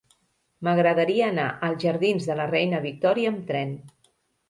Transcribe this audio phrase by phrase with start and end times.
[0.67, 3.81] M'agradaria anar als jardins de la Reina Victòria amb tren.